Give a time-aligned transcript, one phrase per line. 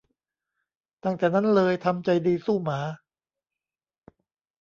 [1.03, 2.79] ตั้งแต่นั้นเลยทำใจดีสู้หมา